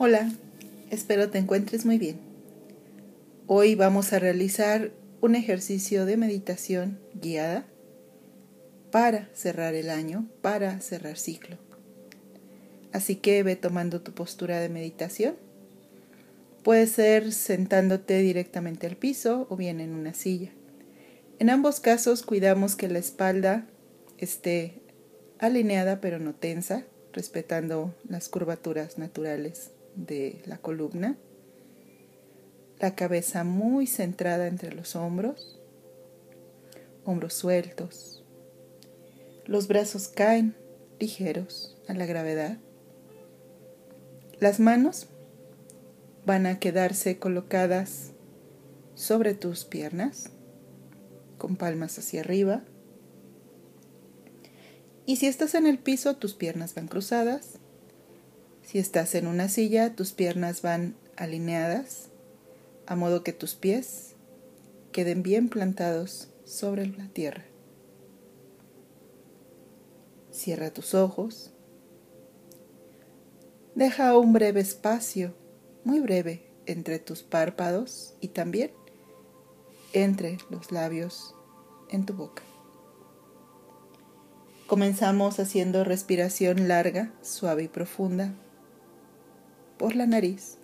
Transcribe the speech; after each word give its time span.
Hola, 0.00 0.30
espero 0.90 1.28
te 1.28 1.38
encuentres 1.38 1.84
muy 1.84 1.98
bien. 1.98 2.20
Hoy 3.48 3.74
vamos 3.74 4.12
a 4.12 4.20
realizar 4.20 4.92
un 5.20 5.34
ejercicio 5.34 6.06
de 6.06 6.16
meditación 6.16 7.00
guiada 7.20 7.66
para 8.92 9.28
cerrar 9.34 9.74
el 9.74 9.90
año, 9.90 10.28
para 10.40 10.80
cerrar 10.80 11.18
ciclo. 11.18 11.56
Así 12.92 13.16
que 13.16 13.42
ve 13.42 13.56
tomando 13.56 14.00
tu 14.00 14.12
postura 14.12 14.60
de 14.60 14.68
meditación. 14.68 15.34
Puede 16.62 16.86
ser 16.86 17.32
sentándote 17.32 18.20
directamente 18.20 18.86
al 18.86 18.96
piso 18.96 19.48
o 19.50 19.56
bien 19.56 19.80
en 19.80 19.94
una 19.94 20.14
silla. 20.14 20.52
En 21.40 21.50
ambos 21.50 21.80
casos 21.80 22.22
cuidamos 22.22 22.76
que 22.76 22.86
la 22.86 23.00
espalda 23.00 23.66
esté 24.16 24.80
alineada 25.40 26.00
pero 26.00 26.20
no 26.20 26.36
tensa, 26.36 26.84
respetando 27.12 27.96
las 28.08 28.28
curvaturas 28.28 28.96
naturales 28.96 29.72
de 29.98 30.40
la 30.46 30.58
columna, 30.58 31.16
la 32.78 32.94
cabeza 32.94 33.42
muy 33.42 33.86
centrada 33.86 34.46
entre 34.46 34.72
los 34.72 34.94
hombros, 34.94 35.60
hombros 37.04 37.34
sueltos, 37.34 38.24
los 39.44 39.66
brazos 39.66 40.08
caen 40.08 40.54
ligeros 41.00 41.76
a 41.88 41.94
la 41.94 42.06
gravedad, 42.06 42.58
las 44.38 44.60
manos 44.60 45.08
van 46.24 46.46
a 46.46 46.60
quedarse 46.60 47.18
colocadas 47.18 48.12
sobre 48.94 49.34
tus 49.34 49.64
piernas, 49.64 50.30
con 51.38 51.56
palmas 51.56 51.98
hacia 51.98 52.20
arriba, 52.20 52.62
y 55.06 55.16
si 55.16 55.26
estás 55.26 55.54
en 55.54 55.66
el 55.66 55.78
piso, 55.78 56.16
tus 56.16 56.34
piernas 56.34 56.74
van 56.74 56.86
cruzadas 56.86 57.58
si 58.68 58.78
estás 58.78 59.14
en 59.14 59.26
una 59.26 59.48
silla, 59.48 59.94
tus 59.94 60.12
piernas 60.12 60.60
van 60.60 60.94
alineadas, 61.16 62.10
a 62.86 62.96
modo 62.96 63.24
que 63.24 63.32
tus 63.32 63.54
pies 63.54 64.14
queden 64.92 65.22
bien 65.22 65.48
plantados 65.48 66.28
sobre 66.44 66.86
la 66.86 67.08
tierra. 67.08 67.44
Cierra 70.30 70.70
tus 70.70 70.92
ojos. 70.92 71.50
Deja 73.74 74.18
un 74.18 74.34
breve 74.34 74.60
espacio, 74.60 75.32
muy 75.82 76.00
breve, 76.00 76.42
entre 76.66 76.98
tus 76.98 77.22
párpados 77.22 78.16
y 78.20 78.28
también 78.28 78.70
entre 79.94 80.36
los 80.50 80.72
labios 80.72 81.34
en 81.88 82.04
tu 82.04 82.12
boca. 82.12 82.42
Comenzamos 84.66 85.40
haciendo 85.40 85.84
respiración 85.84 86.68
larga, 86.68 87.14
suave 87.22 87.62
y 87.62 87.68
profunda 87.68 88.34
por 89.78 89.94
la 89.94 90.06
nariz. 90.06 90.58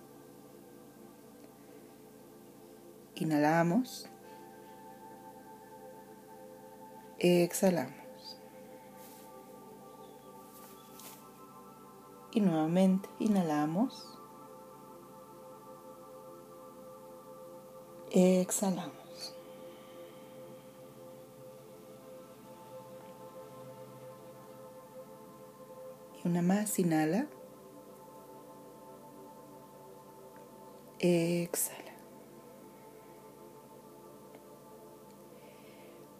Inhalamos. 3.15 4.09
Exhalamos. 7.17 7.95
Y 12.33 12.41
nuevamente 12.41 13.07
inhalamos. 13.19 14.19
Exhalamos. 18.11 18.93
Y 26.21 26.27
una 26.27 26.41
más, 26.41 26.77
inhala. 26.79 27.27
Exhala. 31.05 31.93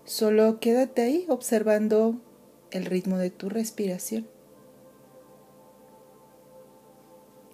Solo 0.04 0.60
quédate 0.60 1.02
ahí 1.02 1.26
observando 1.30 2.22
el 2.70 2.86
ritmo 2.86 3.18
de 3.18 3.32
tu 3.32 3.50
respiración. 3.50 4.28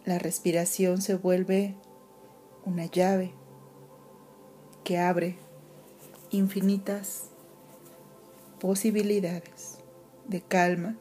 La 0.04 0.20
respiración 0.20 1.02
se 1.02 1.16
vuelve 1.16 1.76
una 2.66 2.86
llave 2.88 3.34
que 4.84 4.98
abre 4.98 5.38
infinitas 6.32 7.30
posibilidades 8.60 9.78
de 10.28 10.42
calma, 10.42 10.98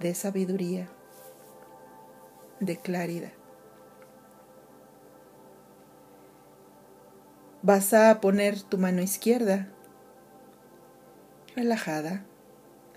de 0.00 0.14
sabiduría, 0.14 0.88
de 2.60 2.78
claridad. 2.78 3.41
Vas 7.64 7.94
a 7.94 8.20
poner 8.20 8.60
tu 8.60 8.76
mano 8.76 9.02
izquierda 9.02 9.68
relajada 11.54 12.24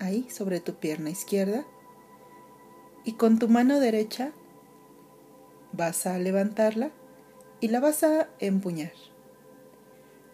ahí 0.00 0.28
sobre 0.28 0.58
tu 0.58 0.74
pierna 0.74 1.08
izquierda 1.08 1.64
y 3.04 3.12
con 3.12 3.38
tu 3.38 3.48
mano 3.48 3.78
derecha 3.78 4.32
vas 5.72 6.04
a 6.06 6.18
levantarla 6.18 6.90
y 7.60 7.68
la 7.68 7.78
vas 7.78 8.02
a 8.02 8.28
empuñar, 8.40 8.92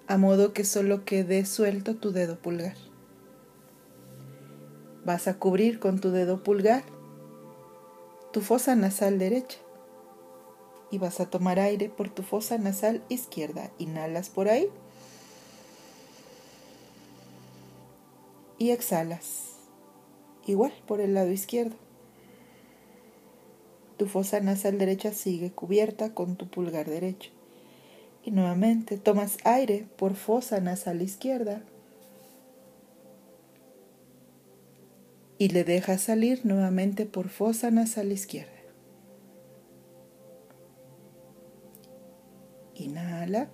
a 0.06 0.16
modo 0.16 0.54
que 0.54 0.64
solo 0.64 1.04
quede 1.04 1.44
suelto 1.44 1.96
tu 1.96 2.10
dedo 2.10 2.38
pulgar. 2.38 2.76
Vas 5.04 5.28
a 5.28 5.38
cubrir 5.38 5.78
con 5.78 6.00
tu 6.00 6.10
dedo 6.10 6.42
pulgar 6.42 6.84
tu 8.32 8.40
fosa 8.40 8.74
nasal 8.76 9.18
derecha 9.18 9.58
y 10.92 10.98
vas 10.98 11.18
a 11.18 11.30
tomar 11.30 11.58
aire 11.58 11.88
por 11.88 12.10
tu 12.10 12.22
fosa 12.22 12.58
nasal 12.58 13.02
izquierda. 13.08 13.72
Inhalas 13.78 14.28
por 14.28 14.48
ahí 14.48 14.68
y 18.58 18.70
exhalas 18.70 19.56
igual 20.46 20.72
por 20.86 21.00
el 21.00 21.14
lado 21.14 21.32
izquierdo. 21.32 21.74
Tu 23.96 24.06
fosa 24.06 24.40
nasal 24.40 24.78
derecha 24.78 25.12
sigue 25.12 25.50
cubierta 25.50 26.14
con 26.14 26.36
tu 26.36 26.48
pulgar 26.48 26.88
derecho. 26.88 27.30
Y 28.24 28.30
nuevamente 28.30 28.98
tomas 28.98 29.38
aire 29.44 29.86
por 29.96 30.14
fosa 30.14 30.60
nasal 30.60 31.02
izquierda 31.02 31.62
y 35.38 35.48
le 35.48 35.64
dejas 35.64 36.02
salir 36.02 36.44
nuevamente 36.44 37.06
por 37.06 37.28
fosa 37.28 37.70
nasal 37.72 38.12
izquierda. 38.12 38.61
Inhala. 42.82 43.48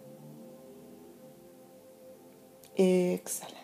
Exhala. 2.76 3.60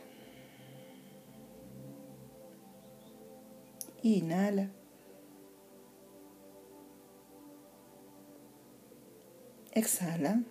Inhala. 4.02 4.68
Exhala. 9.72 10.42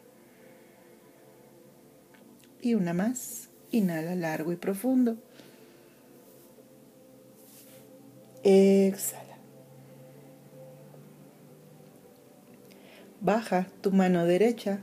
Y 2.61 2.73
una 2.73 2.93
más. 2.93 3.49
Inhala 3.69 4.15
largo 4.15 4.51
y 4.51 4.55
profundo. 4.55 5.17
Exhala. 8.41 9.37
Baja 13.21 13.67
tu 13.81 13.91
mano 13.91 14.25
derecha 14.25 14.81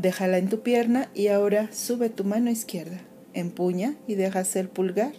Déjala 0.00 0.38
en 0.38 0.48
tu 0.48 0.60
pierna 0.62 1.10
y 1.12 1.28
ahora 1.28 1.70
sube 1.74 2.08
tu 2.08 2.24
mano 2.24 2.50
izquierda. 2.50 3.02
Empuña 3.34 3.96
y 4.06 4.14
dejas 4.14 4.56
el 4.56 4.70
pulgar 4.70 5.12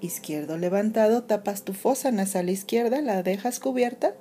izquierdo 0.00 0.56
levantado, 0.56 1.24
tapas 1.24 1.62
tu 1.62 1.74
fosa 1.74 2.10
nasal 2.10 2.48
izquierda, 2.48 3.02
la 3.02 3.22
dejas 3.22 3.60
cubierta 3.60 4.14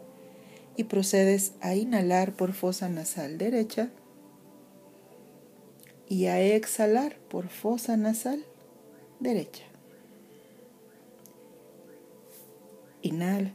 y 0.76 0.84
procedes 0.84 1.54
a 1.62 1.74
inhalar 1.74 2.34
por 2.34 2.52
fosa 2.52 2.90
nasal 2.90 3.38
derecha 3.38 3.90
y 6.10 6.26
a 6.26 6.42
exhalar 6.42 7.16
por 7.30 7.48
fosa 7.48 7.96
nasal 7.96 8.44
derecha. 9.22 9.64
Inhala. 13.02 13.54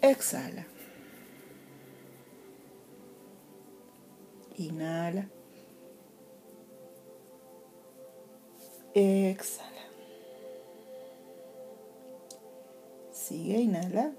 Exhala. 0.00 0.77
Inhala. 4.58 5.28
Exhala. 8.94 9.84
Sigue, 13.12 13.60
inhala. 13.60 14.12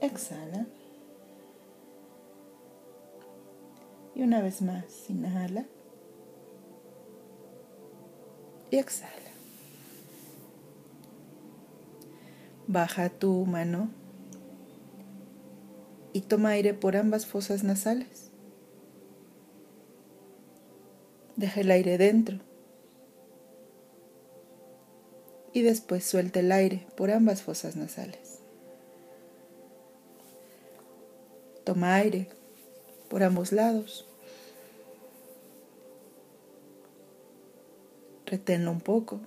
Exhala. 0.00 0.66
Y 4.14 4.22
una 4.22 4.40
vez 4.40 4.62
más, 4.62 5.10
inhala. 5.10 5.66
y 8.70 8.76
exhala. 8.76 9.12
Baja 12.66 13.08
tu 13.08 13.46
mano 13.46 13.88
y 16.12 16.22
toma 16.22 16.50
aire 16.50 16.74
por 16.74 16.96
ambas 16.96 17.26
fosas 17.26 17.64
nasales. 17.64 18.30
Deja 21.36 21.60
el 21.60 21.70
aire 21.70 21.98
dentro 21.98 22.40
y 25.52 25.62
después 25.62 26.04
suelta 26.04 26.40
el 26.40 26.52
aire 26.52 26.86
por 26.96 27.10
ambas 27.10 27.42
fosas 27.42 27.76
nasales. 27.76 28.40
Toma 31.64 31.96
aire 31.96 32.28
por 33.08 33.22
ambos 33.22 33.52
lados. 33.52 34.06
Reténlo 38.26 38.70
un 38.70 38.80
poco 38.80 39.20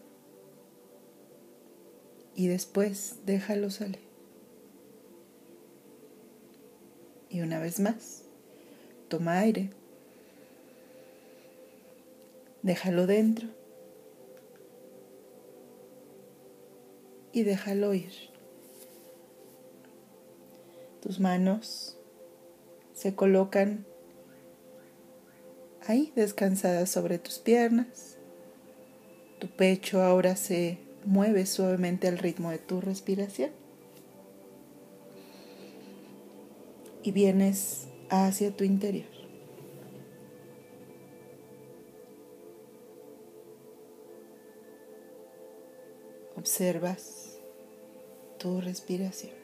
y 2.36 2.48
después 2.48 3.18
déjalo 3.26 3.70
salir. 3.70 4.11
Y 7.32 7.42
una 7.42 7.60
vez 7.60 7.80
más, 7.80 8.24
toma 9.08 9.40
aire, 9.40 9.70
déjalo 12.62 13.08
dentro 13.08 13.48
y 17.32 17.44
déjalo 17.44 17.94
ir. 17.94 18.12
Tus 21.02 21.20
manos 21.20 21.98
se 22.94 23.16
colocan 23.16 23.86
ahí 25.88 26.12
descansadas 26.16 26.90
sobre 26.90 27.18
tus 27.18 27.40
piernas. 27.40 28.18
Tu 29.40 29.48
pecho 29.48 30.04
ahora 30.04 30.36
se 30.36 30.80
mueve 31.06 31.46
suavemente 31.46 32.08
al 32.08 32.18
ritmo 32.18 32.52
de 32.52 32.60
tu 32.60 32.82
respiración. 32.82 33.61
Y 37.04 37.12
vienes 37.12 37.88
hacia 38.10 38.52
tu 38.52 38.64
interior. 38.64 39.10
Observas 46.36 47.40
tu 48.38 48.62
respiración. 48.62 49.41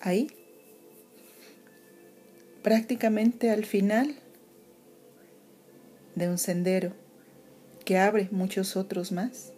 Ahí, 0.00 0.28
prácticamente 2.62 3.50
al 3.50 3.64
final 3.64 4.14
de 6.14 6.28
un 6.28 6.38
sendero 6.38 6.92
que 7.84 7.98
abre 7.98 8.28
muchos 8.30 8.76
otros 8.76 9.12
más, 9.12 9.52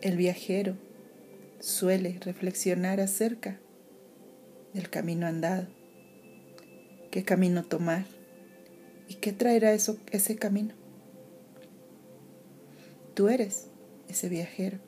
el 0.00 0.16
viajero 0.16 0.76
suele 1.60 2.18
reflexionar 2.20 3.00
acerca 3.00 3.58
del 4.72 4.88
camino 4.90 5.26
andado, 5.26 5.66
qué 7.10 7.24
camino 7.24 7.64
tomar 7.64 8.04
y 9.08 9.14
qué 9.14 9.32
traerá 9.32 9.72
eso, 9.72 9.98
ese 10.12 10.36
camino. 10.36 10.74
Tú 13.14 13.28
eres 13.28 13.66
ese 14.08 14.28
viajero 14.28 14.78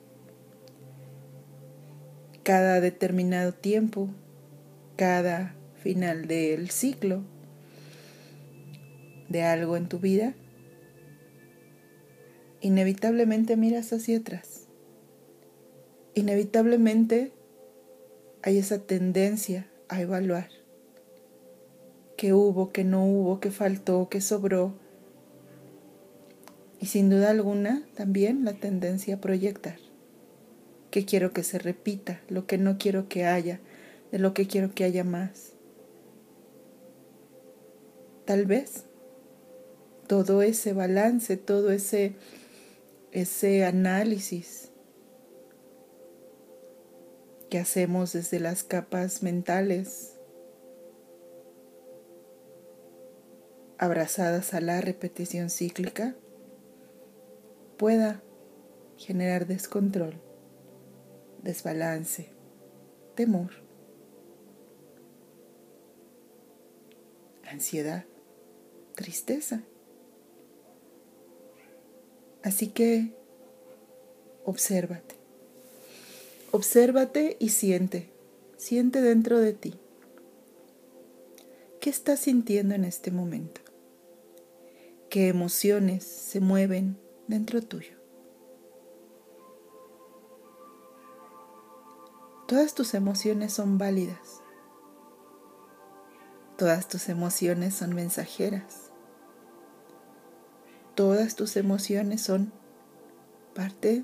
cada 2.43 2.81
determinado 2.81 3.53
tiempo, 3.53 4.09
cada 4.95 5.55
final 5.81 6.27
del 6.27 6.69
ciclo 6.69 7.23
de 9.29 9.43
algo 9.43 9.77
en 9.77 9.87
tu 9.87 9.99
vida, 9.99 10.33
inevitablemente 12.59 13.55
miras 13.57 13.93
hacia 13.93 14.17
atrás. 14.17 14.67
Inevitablemente 16.13 17.31
hay 18.43 18.57
esa 18.57 18.79
tendencia 18.79 19.67
a 19.87 20.01
evaluar 20.01 20.49
qué 22.17 22.33
hubo, 22.33 22.71
qué 22.71 22.83
no 22.83 23.05
hubo, 23.05 23.39
qué 23.39 23.51
faltó, 23.51 24.09
qué 24.09 24.21
sobró. 24.21 24.73
Y 26.79 26.87
sin 26.87 27.09
duda 27.09 27.29
alguna 27.29 27.83
también 27.95 28.43
la 28.43 28.53
tendencia 28.53 29.15
a 29.15 29.21
proyectar 29.21 29.90
que 30.91 31.05
quiero 31.05 31.31
que 31.31 31.43
se 31.43 31.57
repita, 31.57 32.21
lo 32.27 32.45
que 32.45 32.57
no 32.57 32.77
quiero 32.77 33.07
que 33.07 33.25
haya, 33.25 33.61
de 34.11 34.19
lo 34.19 34.33
que 34.33 34.45
quiero 34.45 34.75
que 34.75 34.83
haya 34.83 35.05
más. 35.05 35.53
Tal 38.25 38.45
vez 38.45 38.83
todo 40.07 40.41
ese 40.41 40.73
balance, 40.73 41.37
todo 41.37 41.71
ese, 41.71 42.15
ese 43.11 43.63
análisis 43.63 44.69
que 47.49 47.57
hacemos 47.57 48.13
desde 48.13 48.39
las 48.41 48.63
capas 48.63 49.23
mentales 49.23 50.17
abrazadas 53.77 54.53
a 54.53 54.61
la 54.61 54.79
repetición 54.81 55.49
cíclica 55.49 56.15
pueda 57.77 58.21
generar 58.97 59.47
descontrol 59.47 60.30
desbalance, 61.43 62.29
temor, 63.15 63.51
ansiedad, 67.49 68.05
tristeza. 68.95 69.63
Así 72.43 72.67
que 72.67 73.13
obsérvate. 74.45 75.15
Obsérvate 76.51 77.37
y 77.39 77.49
siente. 77.49 78.09
Siente 78.57 79.01
dentro 79.01 79.39
de 79.39 79.53
ti. 79.53 79.75
¿Qué 81.79 81.89
estás 81.89 82.19
sintiendo 82.19 82.75
en 82.75 82.85
este 82.85 83.09
momento? 83.09 83.61
¿Qué 85.09 85.27
emociones 85.27 86.03
se 86.03 86.39
mueven 86.39 86.97
dentro 87.27 87.61
tuyo? 87.61 88.00
Todas 92.51 92.73
tus 92.73 92.95
emociones 92.95 93.53
son 93.53 93.77
válidas. 93.77 94.41
Todas 96.57 96.89
tus 96.89 97.07
emociones 97.07 97.73
son 97.73 97.95
mensajeras. 97.95 98.91
Todas 100.93 101.37
tus 101.37 101.55
emociones 101.55 102.21
son 102.21 102.51
parte 103.55 104.03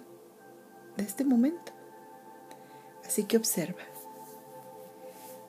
de 0.96 1.04
este 1.04 1.25
momento. 1.25 1.74
Así 3.06 3.25
que 3.25 3.36
observa. 3.36 3.84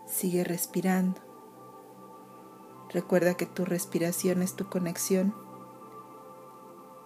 Sigue 0.08 0.42
respirando. 0.42 1.20
Recuerda 2.90 3.34
que 3.34 3.46
tu 3.46 3.64
respiración 3.64 4.42
es 4.42 4.56
tu 4.56 4.68
conexión 4.68 5.36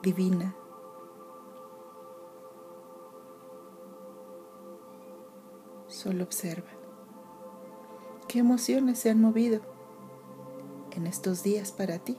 divina 0.03 0.55
Solo 6.03 6.25
observa. 6.25 6.67
¿Qué 8.27 8.41
emociones 8.41 8.99
se 8.99 9.11
han 9.11 9.21
movido 9.21 9.61
en 10.91 11.07
estos 11.07 11.45
días 11.45 11.71
para 11.71 12.01
ti? 12.01 12.19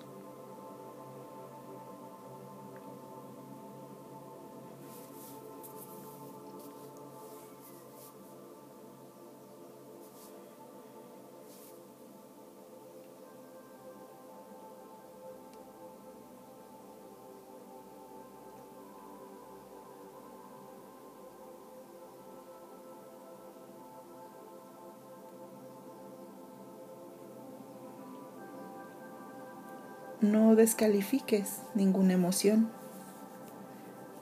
No 30.24 30.56
descalifiques 30.56 31.62
ninguna 31.75 32.13
emoción. 32.13 32.72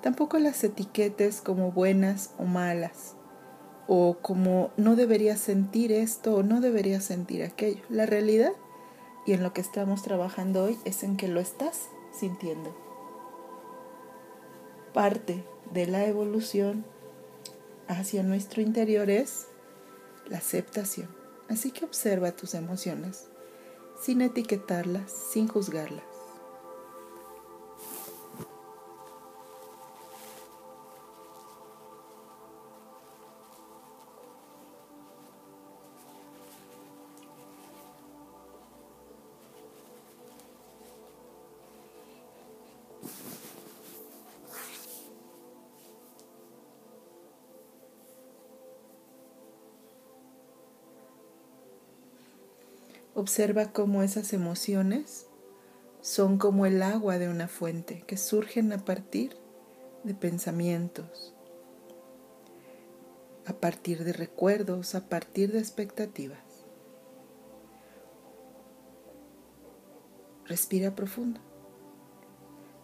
Tampoco 0.01 0.39
las 0.39 0.63
etiquetes 0.63 1.41
como 1.41 1.71
buenas 1.71 2.31
o 2.39 2.43
malas 2.43 3.15
o 3.87 4.17
como 4.21 4.71
no 4.77 4.95
debería 4.95 5.37
sentir 5.37 5.91
esto 5.91 6.35
o 6.35 6.43
no 6.43 6.59
debería 6.59 7.01
sentir 7.01 7.43
aquello. 7.43 7.83
La 7.89 8.05
realidad 8.05 8.53
y 9.25 9.33
en 9.33 9.43
lo 9.43 9.53
que 9.53 9.61
estamos 9.61 10.01
trabajando 10.01 10.63
hoy 10.63 10.77
es 10.85 11.03
en 11.03 11.17
que 11.17 11.27
lo 11.27 11.39
estás 11.39 11.89
sintiendo. 12.11 12.75
Parte 14.93 15.43
de 15.71 15.85
la 15.85 16.05
evolución 16.05 16.83
hacia 17.87 18.23
nuestro 18.23 18.61
interior 18.61 19.09
es 19.09 19.47
la 20.27 20.39
aceptación. 20.39 21.09
Así 21.47 21.71
que 21.71 21.85
observa 21.85 22.31
tus 22.31 22.55
emociones 22.55 23.27
sin 24.01 24.21
etiquetarlas, 24.21 25.11
sin 25.11 25.47
juzgarlas. 25.47 26.10
Observa 53.13 53.73
cómo 53.73 54.03
esas 54.03 54.31
emociones 54.31 55.27
son 55.99 56.37
como 56.37 56.65
el 56.65 56.81
agua 56.81 57.17
de 57.17 57.27
una 57.27 57.49
fuente 57.49 58.03
que 58.07 58.15
surgen 58.15 58.71
a 58.71 58.85
partir 58.85 59.35
de 60.05 60.13
pensamientos, 60.13 61.35
a 63.45 63.53
partir 63.53 64.05
de 64.05 64.13
recuerdos, 64.13 64.95
a 64.95 65.09
partir 65.09 65.51
de 65.51 65.59
expectativas. 65.59 66.39
Respira 70.45 70.95
profundo 70.95 71.41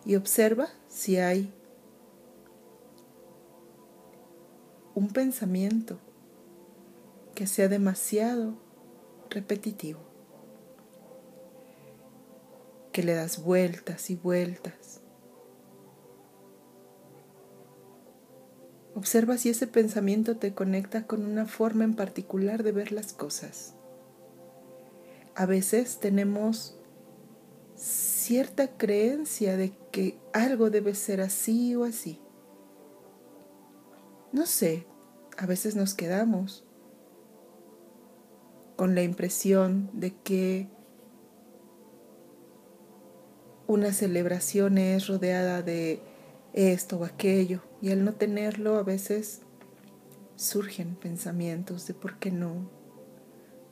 y 0.05 0.15
observa 0.15 0.67
si 0.89 1.17
hay 1.17 1.53
un 4.93 5.07
pensamiento 5.07 5.99
que 7.33 7.47
sea 7.47 7.69
demasiado 7.69 8.55
repetitivo 9.29 10.06
que 12.97 13.03
le 13.03 13.13
das 13.13 13.43
vueltas 13.43 14.09
y 14.09 14.15
vueltas. 14.15 15.01
Observa 18.95 19.37
si 19.37 19.49
ese 19.49 19.67
pensamiento 19.67 20.37
te 20.37 20.55
conecta 20.55 21.05
con 21.05 21.23
una 21.23 21.45
forma 21.45 21.83
en 21.83 21.93
particular 21.93 22.63
de 22.63 22.71
ver 22.71 22.91
las 22.91 23.13
cosas. 23.13 23.75
A 25.35 25.45
veces 25.45 25.99
tenemos 25.99 26.79
cierta 27.75 28.75
creencia 28.77 29.57
de 29.57 29.73
que 29.91 30.17
algo 30.33 30.71
debe 30.71 30.95
ser 30.95 31.21
así 31.21 31.75
o 31.75 31.83
así. 31.83 32.19
No 34.31 34.47
sé, 34.47 34.87
a 35.37 35.45
veces 35.45 35.75
nos 35.75 35.93
quedamos 35.93 36.65
con 38.75 38.95
la 38.95 39.03
impresión 39.03 39.91
de 39.93 40.15
que 40.15 40.75
una 43.67 43.91
celebración 43.91 44.77
es 44.77 45.07
rodeada 45.07 45.61
de 45.61 46.01
esto 46.53 46.97
o 46.99 47.05
aquello 47.05 47.61
y 47.81 47.91
al 47.91 48.03
no 48.03 48.13
tenerlo 48.13 48.77
a 48.77 48.83
veces 48.83 49.41
surgen 50.35 50.95
pensamientos 50.95 51.85
de 51.85 51.93
por 51.93 52.17
qué 52.17 52.31
no, 52.31 52.69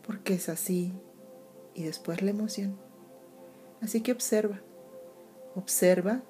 por 0.06 0.20
qué 0.20 0.34
es 0.34 0.50
así 0.50 0.94
y 1.74 1.84
después 1.84 2.22
la 2.22 2.32
emoción. 2.32 2.78
Así 3.82 4.02
que 4.02 4.12
observa, 4.12 4.62
observa 5.56 6.24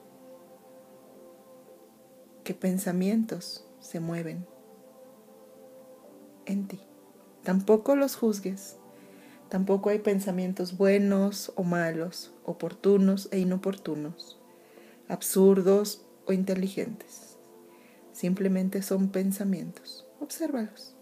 qué 2.44 2.54
pensamientos 2.54 3.68
se 3.80 4.00
mueven 4.00 4.46
en 6.46 6.68
ti. 6.68 6.80
Tampoco 7.44 7.96
los 7.96 8.16
juzgues. 8.16 8.78
Tampoco 9.56 9.90
hay 9.90 10.00
pensamientos 10.00 10.76
buenos 10.76 11.54
o 11.56 11.64
malos, 11.64 12.34
oportunos 12.44 13.30
e 13.32 13.40
inoportunos, 13.40 14.38
absurdos 15.08 16.06
o 16.26 16.34
inteligentes. 16.34 17.38
Simplemente 18.12 18.82
son 18.82 19.12
pensamientos. 19.12 20.06
Obsérvalos. 20.20 20.95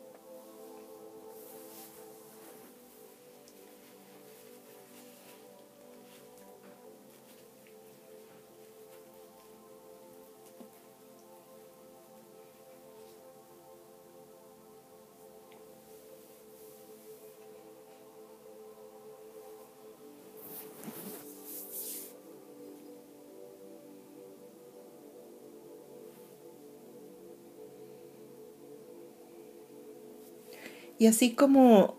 Y 31.04 31.08
así 31.08 31.34
como 31.34 31.98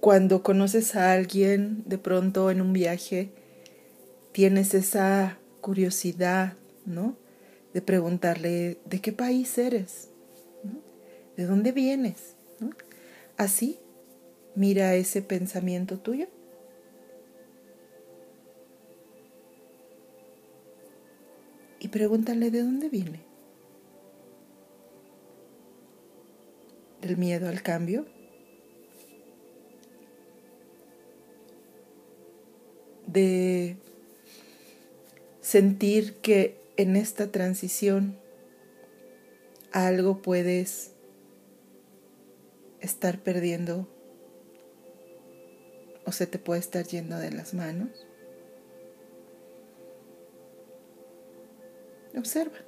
cuando 0.00 0.42
conoces 0.42 0.96
a 0.96 1.12
alguien 1.12 1.84
de 1.86 1.96
pronto 1.96 2.50
en 2.50 2.60
un 2.60 2.72
viaje, 2.72 3.30
tienes 4.32 4.74
esa 4.74 5.38
curiosidad, 5.60 6.54
¿no? 6.86 7.14
De 7.72 7.82
preguntarle, 7.82 8.78
¿de 8.84 9.00
qué 9.00 9.12
país 9.12 9.56
eres? 9.58 10.08
¿De 11.36 11.46
dónde 11.46 11.70
vienes? 11.70 12.34
Así, 13.36 13.78
mira 14.56 14.96
ese 14.96 15.22
pensamiento 15.22 16.00
tuyo. 16.00 16.26
Y 21.78 21.86
pregúntale 21.86 22.50
de 22.50 22.62
dónde 22.64 22.88
viene. 22.88 23.27
Del 27.00 27.16
miedo 27.16 27.48
al 27.48 27.62
cambio. 27.62 28.06
De 33.06 33.76
sentir 35.40 36.14
que 36.16 36.60
en 36.76 36.94
esta 36.94 37.32
transición 37.32 38.18
algo 39.72 40.20
puedes 40.20 40.92
estar 42.80 43.18
perdiendo 43.18 43.88
o 46.04 46.12
se 46.12 46.26
te 46.26 46.38
puede 46.38 46.60
estar 46.60 46.86
yendo 46.86 47.18
de 47.18 47.30
las 47.30 47.54
manos. 47.54 48.06
Observa. 52.16 52.67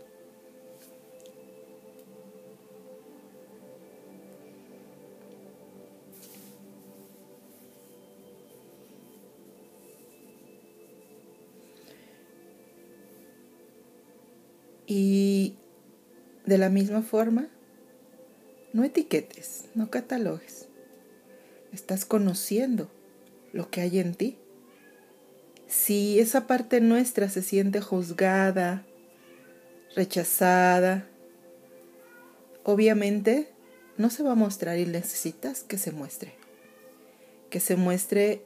Y 14.93 15.55
de 16.47 16.59
la 16.59 16.69
misma 16.69 17.03
forma, 17.03 17.49
no 18.73 18.83
etiquetes, 18.83 19.67
no 19.77 19.89
catalogues. 19.89 20.67
Estás 21.73 22.05
conociendo 22.05 22.91
lo 23.53 23.71
que 23.71 23.83
hay 23.83 24.01
en 24.01 24.17
ti. 24.17 24.37
Si 25.69 26.19
esa 26.19 26.49
parte 26.49 26.81
nuestra 26.81 27.29
se 27.29 27.41
siente 27.41 27.81
juzgada, 27.81 28.85
rechazada, 29.95 31.07
obviamente 32.65 33.49
no 33.97 34.11
se 34.11 34.25
va 34.25 34.33
a 34.33 34.35
mostrar 34.35 34.77
y 34.81 34.87
necesitas 34.87 35.63
que 35.63 35.79
se 35.79 35.93
muestre. 35.93 36.35
Que 37.49 37.61
se 37.61 37.77
muestre 37.77 38.43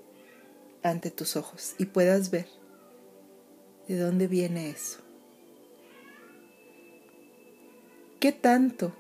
ante 0.83 1.11
tus 1.11 1.37
ojos 1.37 1.75
y 1.79 1.87
puedas 1.87 2.31
ver 2.31 2.49
de 3.89 3.97
dónde 3.97 4.27
viene 4.27 4.69
eso. 4.69 5.04
¿Qué 8.25 8.33
tanto 8.33 8.95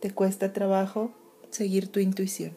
te 0.00 0.10
cuesta 0.10 0.52
trabajo 0.52 1.12
seguir 1.50 1.86
tu 1.86 2.00
intuición? 2.00 2.50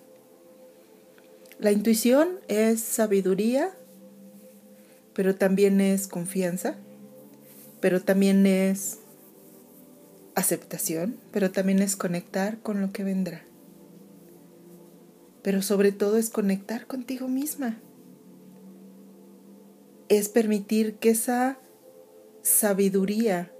La 1.60 1.72
intuición 1.72 2.40
es 2.48 2.82
sabiduría, 2.82 3.70
pero 5.14 5.36
también 5.36 5.82
es 5.82 6.08
confianza, 6.08 6.78
pero 7.80 8.02
también 8.02 8.48
es 8.48 8.98
aceptación, 10.34 11.16
pero 11.32 11.52
también 11.52 11.78
es 11.78 11.96
conectar 11.96 12.58
con 12.58 12.82
lo 12.82 12.92
que 12.92 13.04
vendrá. 13.04 13.44
Pero 15.44 15.62
sobre 15.62 15.92
todo 15.92 16.18
es 16.18 16.32
conectar 16.32 16.88
contigo 16.88 17.28
misma. 17.28 17.78
Es 20.10 20.28
permitir 20.28 20.96
que 20.96 21.12
esa 21.12 21.60
sabiduría 22.42 23.51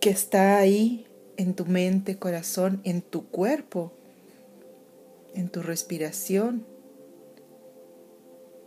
que 0.00 0.10
está 0.10 0.58
ahí 0.58 1.06
en 1.36 1.54
tu 1.54 1.66
mente, 1.66 2.18
corazón, 2.18 2.80
en 2.84 3.02
tu 3.02 3.26
cuerpo, 3.28 3.92
en 5.34 5.48
tu 5.48 5.62
respiración, 5.62 6.64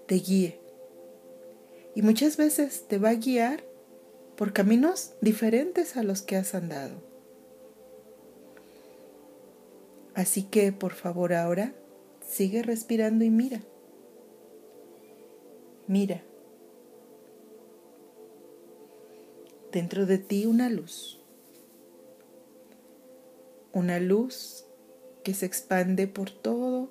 te 0.08 0.16
guíe. 0.16 0.60
Y 1.96 2.02
muchas 2.02 2.38
veces 2.38 2.88
te 2.88 2.98
va 2.98 3.10
a 3.10 3.16
guiar 3.16 3.64
por 4.36 4.54
caminos 4.54 5.14
diferentes 5.22 5.98
a 5.98 6.04
los 6.04 6.22
que 6.22 6.36
has 6.36 6.56
andado. 6.56 6.96
Así 10.14 10.44
que 10.44 10.72
por 10.72 10.94
favor 10.94 11.34
ahora 11.34 11.74
sigue 12.28 12.62
respirando 12.62 13.26
y 13.26 13.30
mira. 13.30 13.62
Mira. 15.88 16.24
Dentro 19.72 20.06
de 20.06 20.20
ti 20.20 20.46
una 20.46 20.70
luz. 20.70 21.23
Una 23.74 24.00
luz 24.00 24.66
que 25.24 25.34
se 25.34 25.46
expande 25.46 26.08
por 26.08 26.30
todo, 26.30 26.90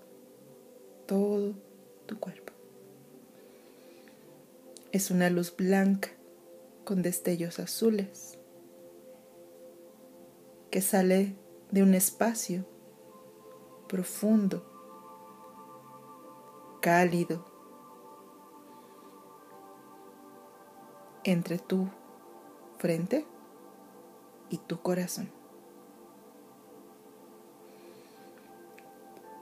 todo 1.07 1.55
tu 2.07 2.19
cuerpo. 2.19 2.53
Es 4.91 5.11
una 5.11 5.31
luz 5.31 5.55
blanca 5.57 6.11
con 6.85 7.03
destellos 7.03 7.59
azules 7.61 8.39
que 10.71 10.81
sale 10.81 11.37
de 11.71 11.83
un 11.83 11.95
espacio 11.95 12.67
profundo, 13.89 14.67
cálido, 16.81 17.45
entre 21.25 21.59
tu 21.59 21.89
frente 22.79 23.27
y 24.51 24.59
tu 24.59 24.81
corazón. 24.81 25.42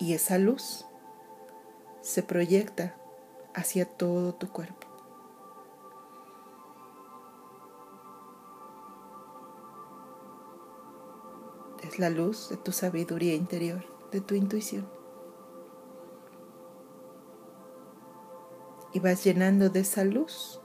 Y 0.01 0.15
esa 0.15 0.39
luz 0.39 0.87
se 2.01 2.23
proyecta 2.23 2.97
hacia 3.55 3.85
todo 3.85 4.35
tu 4.35 4.49
cuerpo. 4.49 4.87
Es 11.83 11.99
la 11.99 12.09
luz 12.09 12.49
de 12.49 12.57
tu 12.57 12.73
sabiduría 12.73 13.35
interior, 13.35 13.85
de 14.11 14.23
tu 14.23 14.35
intuición. 14.35 14.89
Y 18.95 19.01
vas 19.01 19.23
llenando 19.23 19.69
de 19.69 19.81
esa 19.81 20.05
luz 20.05 20.63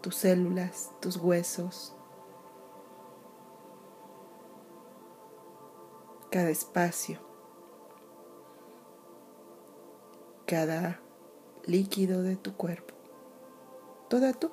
tus 0.00 0.16
células, 0.16 0.92
tus 1.00 1.18
huesos, 1.18 1.94
cada 6.30 6.50
espacio, 6.50 7.18
cada 10.46 11.00
líquido 11.64 12.22
de 12.22 12.36
tu 12.36 12.56
cuerpo, 12.56 12.94
toda 14.08 14.32
tú, 14.32 14.52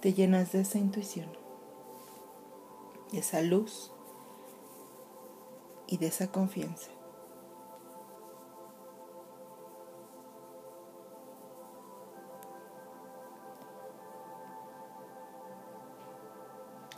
te 0.00 0.12
llenas 0.12 0.50
de 0.52 0.62
esa 0.62 0.78
intuición, 0.78 1.28
de 3.12 3.18
esa 3.20 3.42
luz 3.42 3.92
y 5.86 5.98
de 5.98 6.08
esa 6.08 6.32
confianza. 6.32 6.90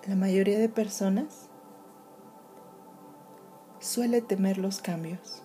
La 0.06 0.16
mayoría 0.16 0.58
de 0.58 0.70
personas 0.70 1.49
suele 3.90 4.22
temer 4.22 4.56
los 4.56 4.80
cambios. 4.80 5.42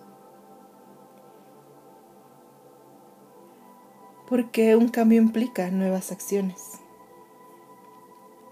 Porque 4.28 4.76
un 4.76 4.88
cambio 4.88 5.20
implica 5.20 5.68
nuevas 5.72 6.12
acciones. 6.12 6.78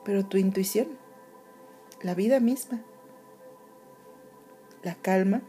Pero 0.05 0.27
tu 0.27 0.37
intuición, 0.37 0.89
la 2.03 2.15
vida 2.15 2.41
misma, 2.41 2.83
la 4.83 4.97
calma, 4.97 5.43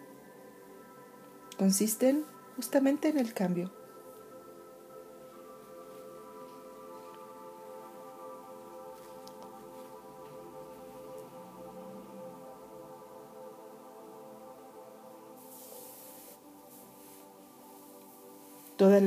consisten 1.57 2.23
justamente 2.55 3.09
en 3.09 3.17
el 3.17 3.33
cambio. 3.33 3.73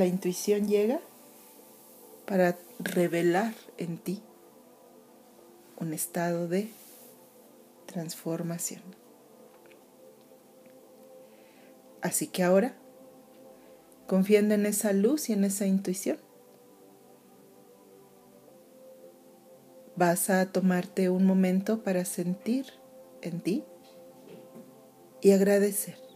Intuición 0.09 0.67
llega 0.67 0.99
para 2.25 2.57
revelar 2.79 3.53
en 3.77 3.97
ti 3.97 4.21
un 5.79 5.93
estado 5.93 6.47
de 6.47 6.69
transformación. 7.85 8.81
Así 12.01 12.27
que 12.27 12.43
ahora, 12.43 12.75
confiando 14.07 14.53
en 14.53 14.65
esa 14.65 14.93
luz 14.93 15.29
y 15.29 15.33
en 15.33 15.43
esa 15.43 15.65
intuición, 15.65 16.17
vas 19.95 20.29
a 20.29 20.51
tomarte 20.51 21.09
un 21.09 21.25
momento 21.25 21.83
para 21.83 22.05
sentir 22.05 22.67
en 23.21 23.41
ti 23.41 23.65
y 25.21 25.31
agradecer 25.31 26.08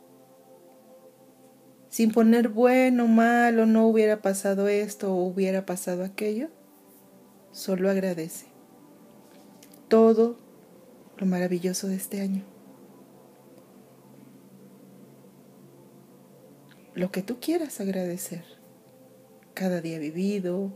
sin 1.93 2.09
poner 2.09 2.49
bueno, 2.49 3.07
malo, 3.07 3.67
no 3.67 3.85
hubiera 3.85 4.19
pasado 4.19 4.67
esto 4.67 5.13
o 5.13 5.25
hubiera 5.25 5.67
pasado 5.67 6.03
aquello, 6.03 6.49
solo 7.51 7.87
agradece 7.87 8.47
todo 9.89 10.39
lo 11.17 11.27
maravilloso 11.27 11.87
de 11.87 11.95
este 11.95 12.21
año. 12.21 12.41
Lo 16.95 17.11
que 17.11 17.21
tú 17.21 17.39
quieras 17.39 17.79
agradecer, 17.79 18.43
cada 19.53 19.79
día 19.79 19.99
vivido, 19.99 20.73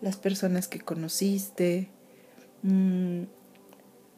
las 0.00 0.16
personas 0.16 0.68
que 0.68 0.78
conociste, 0.78 1.88
mm, 2.62 3.22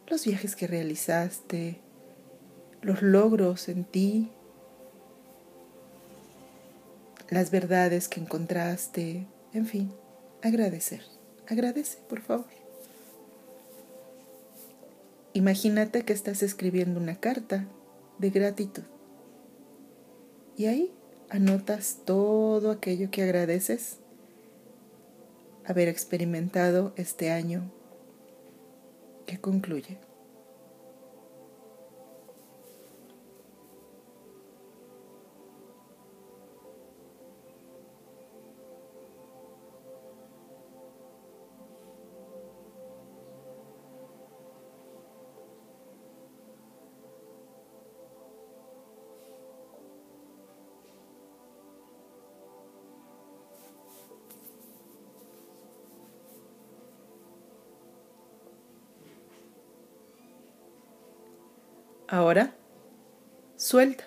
los 0.08 0.26
viajes 0.26 0.56
que 0.56 0.66
realizaste, 0.66 1.80
los 2.82 3.00
logros 3.00 3.70
en 3.70 3.84
ti, 3.84 4.30
las 7.28 7.50
verdades 7.50 8.08
que 8.08 8.20
encontraste, 8.20 9.26
en 9.52 9.66
fin, 9.66 9.92
agradecer. 10.42 11.02
Agradece, 11.48 11.98
por 12.08 12.20
favor. 12.20 12.46
Imagínate 15.32 16.04
que 16.04 16.12
estás 16.12 16.42
escribiendo 16.42 17.00
una 17.00 17.16
carta 17.16 17.66
de 18.18 18.30
gratitud. 18.30 18.84
Y 20.56 20.66
ahí 20.66 20.92
anotas 21.28 21.98
todo 22.04 22.70
aquello 22.70 23.10
que 23.10 23.22
agradeces 23.22 23.98
haber 25.64 25.88
experimentado 25.88 26.92
este 26.96 27.30
año 27.32 27.72
que 29.26 29.40
concluye. 29.40 29.98
Ahora, 62.14 62.54
suelta. 63.56 64.04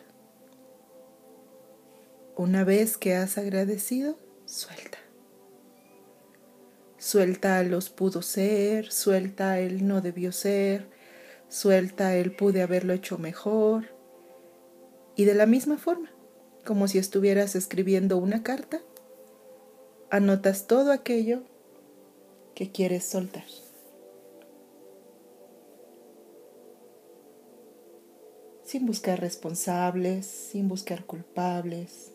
Una 2.38 2.64
vez 2.64 2.98
que 2.98 3.16
has 3.16 3.38
agradecido, 3.38 4.18
suelta. 4.46 4.98
Suelta 6.98 7.62
los 7.64 7.90
pudo 7.90 8.22
ser, 8.22 8.94
suelta 8.94 9.60
el 9.60 9.86
no 9.86 10.00
debió 10.00 10.32
ser, 10.32 10.90
suelta 11.50 12.16
el 12.16 12.34
pude 12.34 12.62
haberlo 12.62 12.94
hecho 12.94 13.18
mejor. 13.18 13.94
Y 15.18 15.26
de 15.26 15.34
la 15.34 15.46
misma 15.46 15.78
forma, 15.78 16.10
como 16.64 16.88
si 16.88 17.00
estuvieras 17.00 17.58
escribiendo 17.58 18.16
una 18.20 18.42
carta, 18.42 18.80
anotas 20.10 20.66
todo 20.66 20.94
aquello 20.94 21.44
que 22.56 22.72
quieres 22.72 23.04
soltar. 23.04 23.44
Sin 28.68 28.86
buscar 28.86 29.22
responsables, 29.22 30.26
sin 30.26 30.68
buscar 30.68 31.06
culpables, 31.06 32.12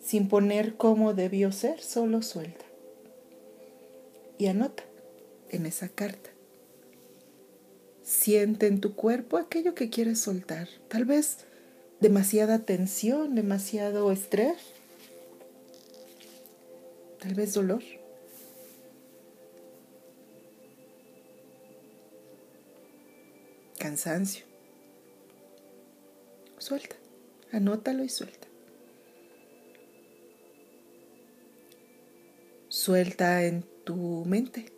sin 0.00 0.26
poner 0.30 0.78
cómo 0.78 1.12
debió 1.12 1.52
ser, 1.52 1.82
solo 1.82 2.22
suelta. 2.22 2.64
Y 4.38 4.46
anota 4.46 4.84
en 5.50 5.66
esa 5.66 5.90
carta. 5.90 6.30
Siente 8.02 8.68
en 8.68 8.80
tu 8.80 8.94
cuerpo 8.94 9.36
aquello 9.36 9.74
que 9.74 9.90
quieres 9.90 10.18
soltar. 10.18 10.66
Tal 10.88 11.04
vez 11.04 11.40
demasiada 12.00 12.60
tensión, 12.60 13.34
demasiado 13.34 14.10
estrés, 14.12 14.56
tal 17.20 17.34
vez 17.34 17.52
dolor. 17.52 17.82
Cansancio. 23.78 24.53
Suelta, 26.64 26.96
anótalo 27.52 28.04
y 28.04 28.08
suelta. 28.08 28.48
Suelta 32.68 33.44
en 33.44 33.66
tu 33.84 34.24
mente. 34.24 34.72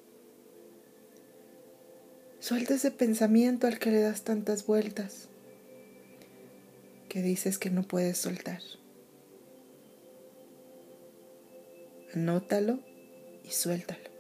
Suelta 2.41 2.75
ese 2.75 2.91
pensamiento 2.91 3.69
al 3.69 3.79
que 3.79 3.93
le 3.93 4.01
das 4.01 4.25
tantas 4.25 4.67
vueltas, 4.67 5.29
que 7.09 7.23
dices 7.23 7.57
que 7.57 7.71
no 7.71 7.85
puedes 7.85 8.19
soltar. 8.19 8.63
Anótalo 12.15 12.81
y 13.45 13.51
suéltalo. 13.51 14.11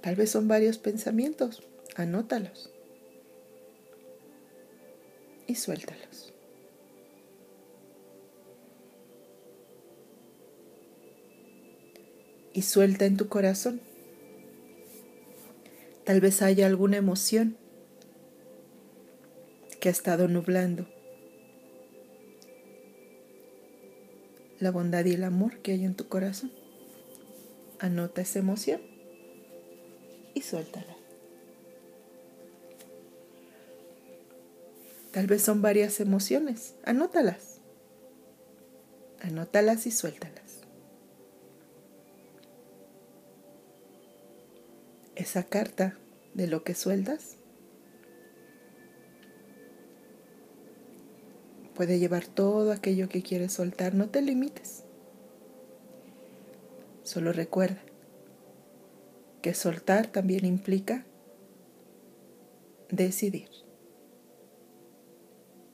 Tal 0.00 0.16
vez 0.16 0.30
son 0.30 0.48
varios 0.48 0.78
pensamientos, 0.78 1.68
anótalos 1.96 2.72
y 5.48 5.56
suéltalos. 5.56 6.32
Y 12.54 12.62
suelta 12.62 13.06
en 13.06 13.16
tu 13.16 13.28
corazón 13.28 13.80
Tal 16.08 16.22
vez 16.22 16.40
haya 16.40 16.64
alguna 16.64 16.96
emoción 16.96 17.58
que 19.78 19.90
ha 19.90 19.92
estado 19.92 20.26
nublando 20.26 20.88
la 24.58 24.70
bondad 24.70 25.04
y 25.04 25.12
el 25.12 25.24
amor 25.24 25.58
que 25.58 25.72
hay 25.72 25.84
en 25.84 25.94
tu 25.94 26.08
corazón. 26.08 26.50
Anota 27.78 28.22
esa 28.22 28.38
emoción 28.38 28.80
y 30.32 30.40
suéltala. 30.40 30.97
Tal 35.12 35.26
vez 35.26 35.42
son 35.42 35.62
varias 35.62 36.00
emociones. 36.00 36.74
Anótalas. 36.84 37.60
Anótalas 39.20 39.86
y 39.86 39.90
suéltalas. 39.90 40.48
esa 45.18 45.42
carta 45.42 45.98
de 46.34 46.46
lo 46.46 46.62
que 46.62 46.74
sueldas 46.74 47.36
puede 51.74 51.98
llevar 51.98 52.26
todo 52.26 52.72
aquello 52.72 53.08
que 53.08 53.22
quieres 53.22 53.52
soltar. 53.52 53.94
No 53.94 54.08
te 54.08 54.22
limites. 54.22 54.84
Solo 57.02 57.32
recuerda 57.32 57.80
que 59.42 59.54
soltar 59.54 60.06
también 60.06 60.44
implica 60.44 61.04
decidir 62.90 63.48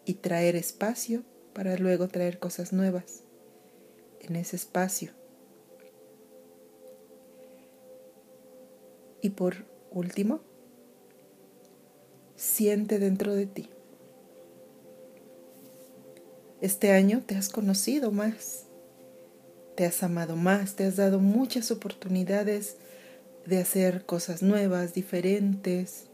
y 0.05 0.15
traer 0.15 0.57
espacio 0.57 1.23
para 1.53 1.77
luego 1.77 2.09
traer 2.09 2.39
cosas 2.39 2.73
nuevas 2.73 3.23
en 4.21 4.37
ese 4.37 4.57
espacio 4.57 5.13
Y 9.25 9.31
por 9.31 9.65
último, 9.91 10.43
siente 12.37 12.99
dentro 12.99 13.35
de 13.35 13.47
ti. 13.47 13.71
Este 16.61 16.93
año 16.93 17.23
te 17.25 17.35
has 17.35 17.49
conocido 17.49 18.13
más, 18.13 18.67
te 19.77 19.87
has 19.87 20.03
amado 20.03 20.37
más, 20.37 20.77
te 20.77 20.85
has 20.85 20.97
dado 20.97 21.21
muchas 21.21 21.71
oportunidades 21.71 22.77
de 23.47 23.61
hacer 23.61 24.05
cosas 24.05 24.43
nuevas, 24.43 24.93
diferentes, 24.93 26.05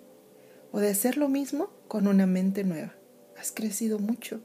o 0.70 0.78
de 0.78 0.90
hacer 0.90 1.16
lo 1.16 1.28
mismo 1.28 1.68
con 1.88 2.06
una 2.06 2.26
mente 2.26 2.62
nueva. 2.62 2.94
Has 3.40 3.52
crecido 3.52 3.98
mucho. 3.98 4.42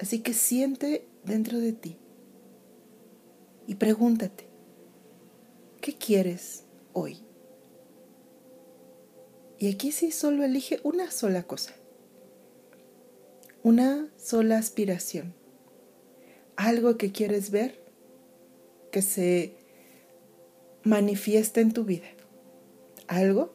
Así 0.00 0.22
que 0.22 0.34
siente 0.34 1.06
dentro 1.24 1.60
de 1.60 1.72
ti 1.72 1.96
y 3.68 3.76
pregúntate, 3.76 4.48
¿qué 5.80 5.94
quieres 5.94 6.64
hoy. 6.92 7.18
Y 9.60 9.72
aquí 9.72 9.92
sí 9.92 10.10
solo 10.10 10.42
elige 10.42 10.80
una 10.82 11.12
sola 11.12 11.44
cosa, 11.44 11.76
una 13.62 14.10
sola 14.16 14.58
aspiración, 14.58 15.32
algo 16.56 16.96
que 16.96 17.12
quieres 17.12 17.52
ver 17.52 17.84
que 18.90 19.00
se 19.00 19.54
manifiesta 20.82 21.60
en 21.60 21.72
tu 21.72 21.84
vida, 21.84 22.08
algo 23.06 23.54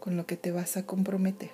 con 0.00 0.16
lo 0.16 0.26
que 0.26 0.38
te 0.38 0.52
vas 0.52 0.78
a 0.78 0.86
comprometer. 0.86 1.50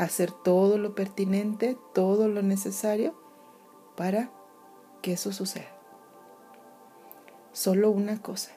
Hacer 0.00 0.32
todo 0.32 0.78
lo 0.78 0.94
pertinente, 0.94 1.78
todo 1.94 2.28
lo 2.28 2.42
necesario 2.42 3.14
para 3.96 4.30
que 5.02 5.12
eso 5.12 5.32
suceda. 5.32 5.70
Solo 7.52 7.90
una 7.90 8.20
cosa 8.20 8.50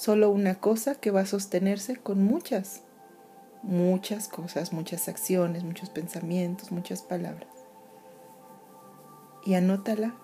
solo 0.00 0.30
una 0.30 0.54
cosa 0.54 0.94
que 0.94 1.10
va 1.10 1.20
a 1.20 1.26
sostenerse 1.26 1.98
con 1.98 2.24
muchas, 2.24 2.84
muchas 3.62 4.28
cosas, 4.28 4.72
muchas 4.72 5.08
acciones, 5.08 5.62
muchos 5.62 5.90
pensamientos, 5.90 6.72
muchas 6.72 7.02
palabras. 7.02 7.50
Y 9.44 9.56
anótala 9.56 10.14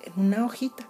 en 0.00 0.26
una 0.26 0.44
hojita. 0.44 0.88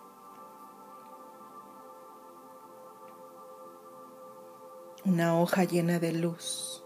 Una 5.05 5.39
hoja 5.39 5.65
llena 5.65 5.99
de 5.99 6.13
luz, 6.13 6.83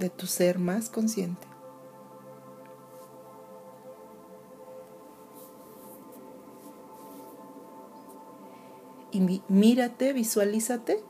de 0.00 0.10
tu 0.10 0.26
ser 0.26 0.58
más 0.58 0.90
consciente. 0.90 1.46
y 9.12 9.42
mírate, 9.48 10.12
visualízate 10.12 11.02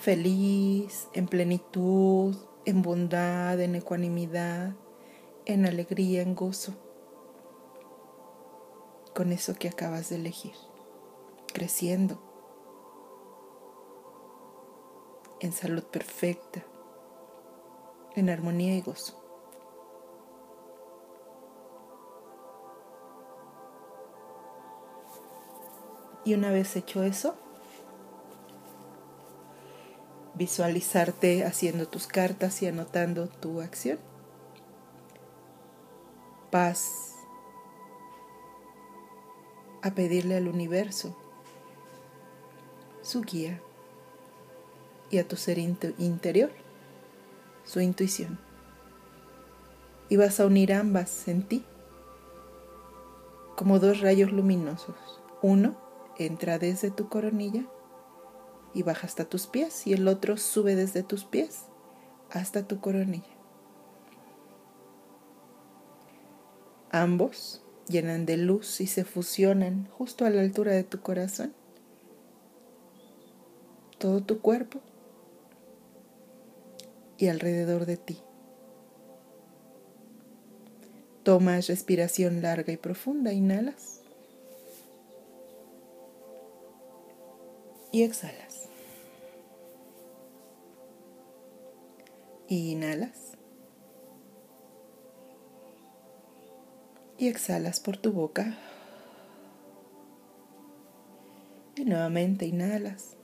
feliz, 0.00 1.08
en 1.12 1.26
plenitud, 1.26 2.34
en 2.64 2.82
bondad, 2.82 3.60
en 3.60 3.74
ecuanimidad, 3.74 4.74
en 5.44 5.66
alegría, 5.66 6.22
en 6.22 6.34
gozo, 6.34 6.72
con 9.14 9.32
eso 9.32 9.54
que 9.54 9.68
acabas 9.68 10.08
de 10.08 10.16
elegir, 10.16 10.54
creciendo, 11.52 12.18
en 15.40 15.52
salud 15.52 15.84
perfecta, 15.84 16.64
en 18.16 18.30
armonía 18.30 18.74
y 18.76 18.80
gozo. 18.80 19.20
Y 26.24 26.34
una 26.34 26.50
vez 26.50 26.76
hecho 26.76 27.02
eso, 27.02 27.34
visualizarte 30.34 31.44
haciendo 31.44 31.88
tus 31.88 32.06
cartas 32.06 32.62
y 32.62 32.66
anotando 32.66 33.28
tu 33.28 33.60
acción. 33.60 33.98
Paz 36.50 37.16
a 39.82 39.92
pedirle 39.92 40.36
al 40.36 40.48
universo 40.48 41.16
su 43.02 43.22
guía 43.22 43.60
y 45.10 45.18
a 45.18 45.26
tu 45.26 45.36
ser 45.36 45.58
interior 45.58 46.50
su 47.64 47.80
intuición. 47.80 48.38
Y 50.08 50.16
vas 50.16 50.40
a 50.40 50.46
unir 50.46 50.72
ambas 50.72 51.28
en 51.28 51.42
ti 51.42 51.64
como 53.56 53.78
dos 53.78 54.00
rayos 54.00 54.32
luminosos. 54.32 54.96
Uno 55.42 55.76
entra 56.18 56.58
desde 56.58 56.90
tu 56.90 57.08
coronilla 57.08 57.64
y 58.72 58.82
baja 58.82 59.06
hasta 59.06 59.24
tus 59.24 59.46
pies 59.46 59.86
y 59.86 59.92
el 59.92 60.08
otro 60.08 60.36
sube 60.36 60.74
desde 60.74 61.02
tus 61.02 61.24
pies 61.24 61.66
hasta 62.30 62.66
tu 62.66 62.80
coronilla. 62.80 63.36
Ambos 66.90 67.62
llenan 67.86 68.26
de 68.26 68.36
luz 68.36 68.80
y 68.80 68.86
se 68.86 69.04
fusionan 69.04 69.88
justo 69.92 70.24
a 70.24 70.30
la 70.30 70.40
altura 70.40 70.72
de 70.72 70.84
tu 70.84 71.00
corazón. 71.00 71.52
Todo 73.98 74.22
tu 74.22 74.40
cuerpo 74.40 74.80
y 77.20 77.28
alrededor 77.28 77.84
de 77.84 77.98
ti. 77.98 78.18
Tomas 81.22 81.68
respiración 81.68 82.40
larga 82.40 82.72
y 82.72 82.78
profunda, 82.78 83.34
inhalas 83.34 84.00
y 87.92 88.04
exhalas. 88.04 88.68
Inhalas 92.48 93.32
y 97.18 97.28
exhalas 97.28 97.80
por 97.80 97.98
tu 97.98 98.12
boca. 98.12 98.56
Y 101.76 101.84
nuevamente 101.84 102.46
inhalas 102.46 103.16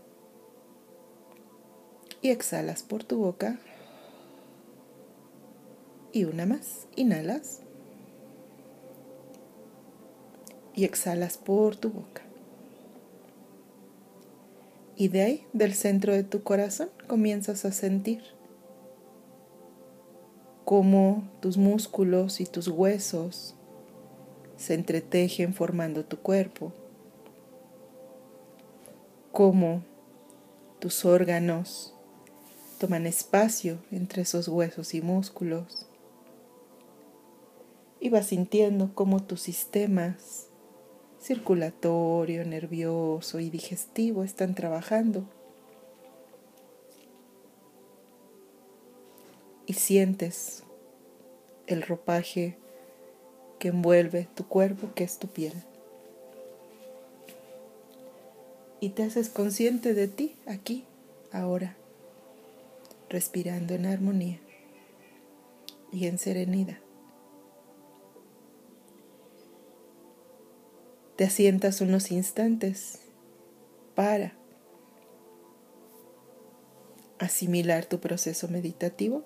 y 2.21 2.29
exhalas 2.29 2.83
por 2.83 3.03
tu 3.03 3.19
boca. 3.19 3.59
Y 6.17 6.25
una 6.25 6.47
más, 6.47 6.87
inhalas. 6.97 7.61
Y 10.75 10.87
exhalas 10.87 11.37
por 11.37 11.77
tu 11.77 11.91
boca. 11.91 12.23
Y 14.97 15.09
de 15.09 15.21
ahí, 15.21 15.47
del 15.53 15.75
centro 15.75 16.15
de 16.15 16.25
tu 16.25 16.43
corazón, 16.43 16.89
comienzas 17.07 17.67
a 17.67 17.71
sentir 17.71 18.23
cómo 20.65 21.29
tus 21.41 21.59
músculos 21.59 22.41
y 22.41 22.47
tus 22.47 22.69
huesos 22.69 23.55
se 24.57 24.73
entretejen 24.73 25.53
formando 25.53 26.03
tu 26.07 26.17
cuerpo, 26.17 26.73
cómo 29.33 29.83
tus 30.79 31.05
órganos 31.05 31.93
toman 32.79 33.07
espacio 33.07 33.81
entre 33.91 34.23
esos 34.23 34.49
huesos 34.49 34.95
y 34.95 35.03
músculos 35.03 35.87
y 38.01 38.09
vas 38.11 38.27
sintiendo 38.27 38.95
cómo 38.95 39.23
tus 39.23 39.41
sistemas 39.41 40.49
circulatorio, 41.27 42.45
nervioso 42.45 43.41
y 43.41 43.51
digestivo 43.51 44.23
están 44.23 44.55
trabajando. 44.55 45.25
Y 49.67 49.73
sientes 49.73 50.63
el 51.67 51.83
ropaje 51.83 52.57
que 53.59 53.69
envuelve 53.69 54.29
tu 54.37 54.47
cuerpo, 54.47 54.91
que 54.95 55.03
es 55.03 55.19
tu 55.19 55.27
piel. 55.27 55.55
Y 58.79 58.91
te 58.91 59.03
haces 59.03 59.29
consciente 59.29 59.95
de 59.95 60.07
ti 60.07 60.37
aquí, 60.47 60.85
ahora, 61.33 61.77
respirando 63.09 63.75
en 63.75 63.87
armonía 63.87 64.39
y 65.91 66.07
en 66.07 66.19
serenidad. 66.19 66.86
Te 71.17 71.25
asientas 71.25 71.81
unos 71.81 72.11
instantes 72.11 72.99
para 73.95 74.35
asimilar 77.19 77.87
tu 77.87 78.01
proceso 78.01 78.49
meditativo, 78.49 79.25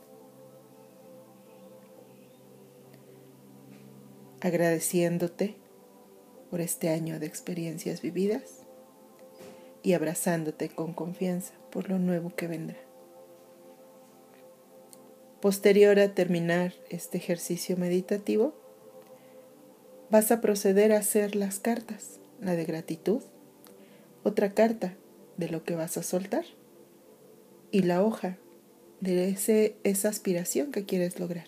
agradeciéndote 4.41 5.57
por 6.49 6.61
este 6.61 6.91
año 6.91 7.19
de 7.19 7.27
experiencias 7.27 8.03
vividas 8.03 8.61
y 9.83 9.95
abrazándote 9.95 10.69
con 10.69 10.93
confianza 10.93 11.55
por 11.73 11.91
lo 11.91 11.99
nuevo 11.99 12.31
que 12.37 12.47
vendrá. 12.47 12.79
Posterior 15.41 15.99
a 15.99 16.15
terminar 16.15 16.75
este 16.91 17.19
ejercicio 17.19 17.77
meditativo, 17.77 18.55
vas 20.11 20.33
a 20.33 20.41
proceder 20.41 20.93
a 20.93 20.99
hacer 20.99 21.37
las 21.37 21.59
cartas, 21.61 22.19
la 22.41 22.55
de 22.55 22.65
gratitud, 22.65 23.23
otra 24.25 24.53
carta 24.53 24.95
de 25.37 25.49
lo 25.49 25.65
que 25.65 25.77
vas 25.77 25.97
a 25.97 26.03
soltar 26.03 26.45
y 27.71 27.83
la 27.83 28.03
hoja 28.03 28.37
de 29.01 29.35
esa 29.85 30.09
aspiración 30.09 30.73
que 30.73 30.85
quieres 30.85 31.19
lograr. 31.19 31.47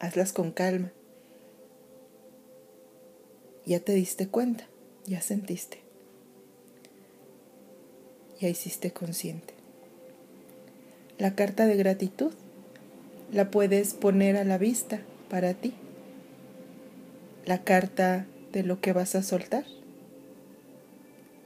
Hazlas 0.00 0.32
con 0.32 0.50
calma. 0.50 0.90
Ya 3.66 3.78
te 3.80 3.92
diste 3.92 4.26
cuenta, 4.26 4.66
ya 5.06 5.20
sentiste, 5.20 5.80
ya 8.40 8.48
hiciste 8.48 8.90
consciente. 8.90 9.52
La 11.18 11.34
carta 11.34 11.66
de 11.66 11.76
gratitud 11.76 12.32
la 13.30 13.50
puedes 13.50 13.92
poner 13.92 14.38
a 14.38 14.44
la 14.44 14.56
vista 14.56 15.02
para 15.28 15.52
ti 15.52 15.74
la 17.50 17.64
carta 17.64 18.26
de 18.52 18.62
lo 18.62 18.80
que 18.80 18.92
vas 18.92 19.16
a 19.16 19.24
soltar. 19.24 19.64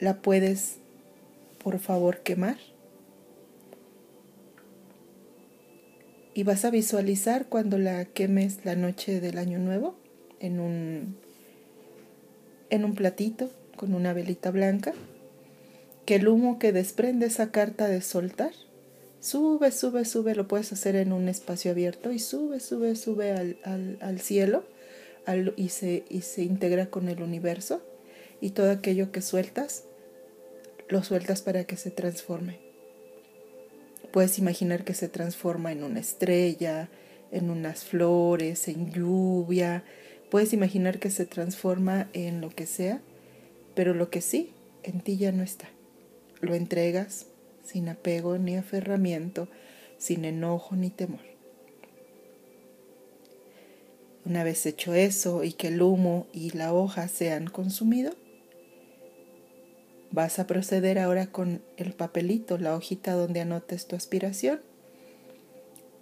La 0.01 0.21
puedes, 0.21 0.77
por 1.63 1.79
favor, 1.79 2.19
quemar. 2.19 2.59
Y 6.35 6.43
vas 6.43 6.67
a 6.67 6.71
visualizar 6.71 7.47
cuando 7.47 7.79
la 7.79 8.05
quemes 8.05 8.67
la 8.67 8.77
noche 8.77 9.19
del 9.19 9.39
año 9.39 9.59
nuevo 9.59 9.95
en 10.41 10.61
un, 10.61 11.17
en 12.69 12.85
un 12.85 12.95
platito 12.95 13.49
con 13.75 13.95
una 13.95 14.13
velita 14.13 14.51
blanca, 14.51 14.93
que 16.05 16.17
el 16.17 16.29
humo 16.29 16.59
que 16.59 16.73
desprende 16.73 17.25
esa 17.25 17.51
carta 17.51 17.89
de 17.89 18.03
soltar 18.03 18.53
sube, 19.21 19.73
sube, 19.73 20.05
sube, 20.05 20.35
lo 20.35 20.49
puedes 20.49 20.71
hacer 20.71 20.97
en 20.97 21.15
un 21.15 21.31
espacio 21.31 21.71
abierto 21.71 22.13
y 22.13 22.19
sube, 22.19 22.61
sube, 22.61 22.95
sube 22.95 23.33
al, 23.33 23.57
al, 23.65 23.97
al 24.03 24.21
cielo 24.21 24.74
y, 25.57 25.69
se, 25.71 26.05
y 26.09 26.23
se 26.23 26.43
integra 26.43 26.87
con 26.87 27.09
el 27.09 27.23
universo 27.23 27.83
y 28.41 28.51
todo 28.51 28.71
aquello 28.71 29.11
que 29.11 29.23
sueltas, 29.23 29.85
lo 30.89 31.03
sueltas 31.03 31.43
para 31.43 31.65
que 31.65 31.77
se 31.77 31.91
transforme. 31.91 32.61
Puedes 34.13 34.39
imaginar 34.39 34.85
que 34.85 34.95
se 34.95 35.09
transforma 35.09 35.73
en 35.73 35.83
una 35.83 36.01
estrella, 36.01 36.89
en 37.33 37.51
unas 37.51 37.85
flores, 37.85 38.69
en 38.69 38.93
lluvia. 38.93 39.83
Puedes 40.31 40.53
imaginar 40.53 40.99
que 40.99 41.11
se 41.11 41.27
transforma 41.27 42.09
en 42.13 42.41
lo 42.41 42.51
que 42.51 42.67
sea, 42.67 43.01
pero 43.75 43.93
lo 43.93 44.11
que 44.11 44.21
sí, 44.21 44.53
en 44.83 45.01
ti 45.01 45.17
ya 45.17 45.33
no 45.33 45.43
está. 45.43 45.69
Lo 46.41 46.55
entregas 46.55 47.27
sin 47.65 47.89
apego 47.89 48.39
ni 48.39 48.57
aferramiento, 48.57 49.49
sin 49.99 50.25
enojo 50.25 50.77
ni 50.77 50.91
temor. 50.91 51.34
Una 54.25 54.43
vez 54.43 54.65
hecho 54.65 54.95
eso 54.95 55.45
y 55.45 55.53
que 55.53 55.69
el 55.69 55.83
humo 55.83 56.27
y 56.33 56.51
la 56.51 56.73
hoja 56.73 57.09
se 57.09 57.33
han 57.33 57.47
consumido, 57.47 58.13
vas 60.11 60.39
a 60.39 60.47
proceder 60.47 60.99
ahora 60.99 61.27
con 61.27 61.61
el 61.77 61.93
papelito, 61.93 62.57
la 62.57 62.75
hojita 62.75 63.13
donde 63.15 63.41
anotes 63.41 63.87
tu 63.87 63.97
aspiración. 63.97 64.61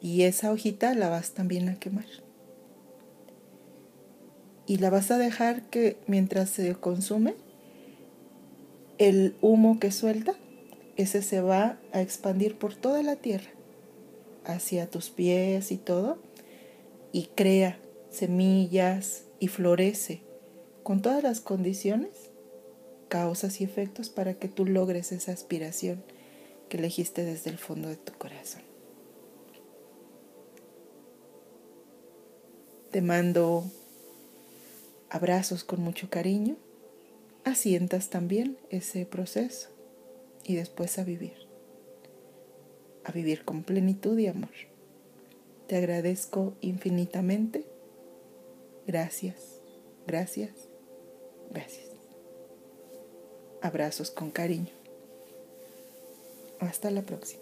Y 0.01 0.23
esa 0.23 0.53
hojita 0.53 0.95
la 0.95 1.09
vas 1.09 1.33
también 1.33 1.69
a 1.69 1.79
quemar. 1.79 2.07
Y 4.67 4.77
la 4.79 4.91
vas 4.91 5.11
a 5.11 5.19
dejar 5.19 5.63
que 5.63 5.97
mientras 6.07 6.51
se 6.51 6.75
consume, 6.75 7.35
el 8.99 9.35
humo 9.41 9.81
que 9.81 9.91
suelta, 9.91 10.35
ese 10.97 11.23
se 11.23 11.41
va 11.41 11.79
a 11.93 12.01
expandir 12.01 12.57
por 12.57 12.77
toda 12.77 13.03
la 13.03 13.17
tierra, 13.17 13.51
hacia 14.45 14.89
tus 14.89 15.11
pies 15.11 15.73
y 15.73 15.77
todo, 15.77 16.19
y 17.13 17.27
crea 17.35 17.79
semillas 18.13 19.25
y 19.41 19.49
florece 19.49 20.23
con 20.83 21.03
todas 21.03 21.23
las 21.23 21.41
condiciones, 21.41 22.31
causas 23.09 23.61
y 23.61 23.65
efectos 23.65 24.11
para 24.11 24.35
que 24.35 24.49
tú 24.49 24.67
logres 24.67 25.13
esa 25.13 25.33
aspiración 25.33 26.05
que 26.69 26.77
elegiste 26.77 27.25
desde 27.25 27.51
el 27.51 27.59
fondo 27.59 27.89
de 27.89 27.97
tu 27.97 28.13
corazón. 28.13 28.63
Te 32.91 33.01
mando 33.01 33.65
abrazos 35.09 35.65
con 35.65 35.81
mucho 35.81 36.11
cariño, 36.11 36.57
asientas 37.45 38.11
también 38.11 38.59
ese 38.71 39.07
proceso 39.07 39.71
y 40.45 40.57
después 40.57 40.99
a 40.99 41.05
vivir, 41.05 41.37
a 43.05 43.13
vivir 43.13 43.45
con 43.45 43.63
plenitud 43.63 44.19
y 44.19 44.27
amor. 44.27 44.51
Te 45.69 45.77
agradezco 45.77 46.55
infinitamente 46.61 47.72
Gracias, 48.87 49.61
gracias, 50.07 50.69
gracias. 51.51 51.89
Abrazos 53.61 54.11
con 54.11 54.31
cariño. 54.31 54.73
Hasta 56.59 56.91
la 56.91 57.03
próxima. 57.03 57.42